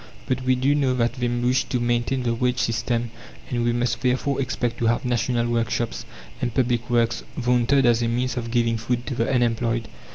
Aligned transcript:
But 0.25 0.41
we 0.41 0.55
do 0.55 0.73
know 0.73 0.95
that 0.95 1.13
they 1.13 1.27
wish 1.27 1.65
to 1.65 1.79
maintain 1.79 2.23
the 2.23 2.33
wage 2.33 2.57
system, 2.57 3.11
and 3.51 3.63
we 3.63 3.71
must 3.71 4.01
therefore 4.01 4.41
expect 4.41 4.79
to 4.79 4.87
have 4.87 5.05
"national 5.05 5.45
workshops" 5.47 6.05
and 6.41 6.51
"public 6.51 6.89
works" 6.89 7.21
vaunted 7.37 7.85
as 7.85 8.01
a 8.01 8.07
means 8.07 8.35
of 8.35 8.49
giving 8.49 8.77
food 8.77 9.05
to 9.05 9.13
the 9.13 9.31
unemployed. 9.31 9.87